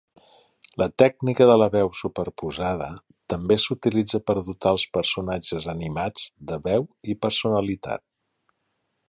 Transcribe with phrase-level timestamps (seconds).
[0.81, 2.87] La tècnica de la veu superposada
[3.33, 8.07] també s'utilitza per dotar els personatges animats de veu i personalitat.